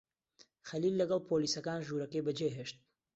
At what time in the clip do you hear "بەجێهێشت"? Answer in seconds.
2.25-2.77